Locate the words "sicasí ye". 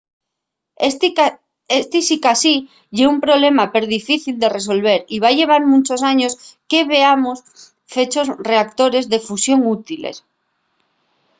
2.09-3.05